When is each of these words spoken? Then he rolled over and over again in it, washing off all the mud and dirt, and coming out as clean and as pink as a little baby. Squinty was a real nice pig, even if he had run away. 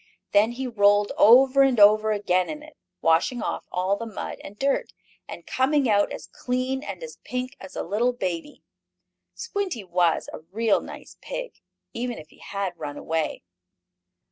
Then 0.31 0.53
he 0.53 0.65
rolled 0.65 1.11
over 1.15 1.61
and 1.61 1.79
over 1.79 2.11
again 2.11 2.49
in 2.49 2.63
it, 2.63 2.75
washing 3.03 3.43
off 3.43 3.67
all 3.71 3.95
the 3.95 4.07
mud 4.07 4.39
and 4.43 4.57
dirt, 4.57 4.93
and 5.27 5.45
coming 5.45 5.87
out 5.87 6.11
as 6.11 6.25
clean 6.25 6.81
and 6.81 7.03
as 7.03 7.17
pink 7.23 7.55
as 7.59 7.75
a 7.75 7.83
little 7.83 8.11
baby. 8.11 8.63
Squinty 9.35 9.83
was 9.83 10.27
a 10.33 10.39
real 10.39 10.81
nice 10.81 11.17
pig, 11.21 11.53
even 11.93 12.17
if 12.17 12.29
he 12.29 12.39
had 12.39 12.79
run 12.79 12.97
away. 12.97 13.43